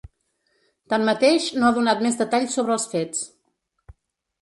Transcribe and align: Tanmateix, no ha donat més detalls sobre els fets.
Tanmateix, 0.93 1.45
no 1.59 1.69
ha 1.69 1.77
donat 1.77 2.03
més 2.07 2.19
detalls 2.25 2.59
sobre 2.59 2.77
els 2.79 2.91
fets. 2.97 3.25